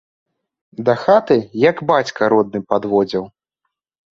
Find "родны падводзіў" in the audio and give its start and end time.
2.35-3.23